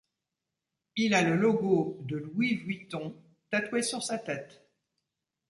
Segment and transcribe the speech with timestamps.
[0.95, 3.15] Il a le logo de Louis Vuitton
[3.51, 4.67] tatoué sur sa tête.